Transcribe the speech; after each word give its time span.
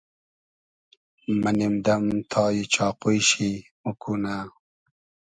مۂ 1.41 1.49
نیم 1.57 1.75
دئم 1.85 2.05
تای 2.31 2.57
چاقوی 2.73 3.19
شی، 3.27 3.51
موکونۂ 3.83 4.35